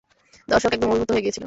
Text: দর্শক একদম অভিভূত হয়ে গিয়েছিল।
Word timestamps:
দর্শক 0.49 0.71
একদম 0.73 0.89
অভিভূত 0.89 1.09
হয়ে 1.11 1.21
গিয়েছিল। 1.21 1.39